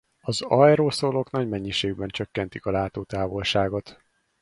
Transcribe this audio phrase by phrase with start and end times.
[0.21, 3.99] Az aeroszolok nagy mennyiségben csökkentik a látótávolságot.